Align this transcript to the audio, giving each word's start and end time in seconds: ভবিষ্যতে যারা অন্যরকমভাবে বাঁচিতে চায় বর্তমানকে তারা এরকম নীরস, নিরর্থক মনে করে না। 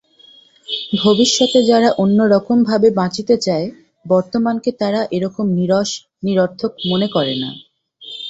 ভবিষ্যতে 1.01 1.59
যারা 1.63 1.89
অন্যরকমভাবে 2.03 2.87
বাঁচিতে 2.99 3.35
চায় 3.37 3.67
বর্তমানকে 4.05 4.69
তারা 4.81 5.01
এরকম 5.11 5.45
নীরস, 5.57 5.89
নিরর্থক 6.23 6.71
মনে 6.89 7.07
করে 7.15 7.33
না। 7.35 7.49